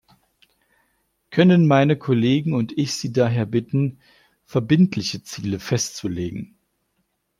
Können 1.29 1.67
meine 1.67 1.95
Kollegen 1.95 2.55
und 2.55 2.75
ich 2.75 2.95
Sie 2.95 3.13
daher 3.13 3.45
bitten, 3.45 3.99
verbindliche 4.45 5.21
Ziele 5.21 5.59
festzulegen? 5.59 6.57